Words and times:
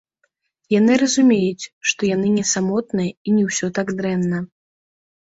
Яны 0.79 0.93
разумеюць, 1.01 1.67
што 1.91 2.01
яны 2.15 2.31
не 2.37 2.45
самотныя 2.53 3.11
і 3.11 3.29
не 3.35 3.43
ўсё 3.49 3.69
так 3.81 3.87
дрэнна. 3.99 4.39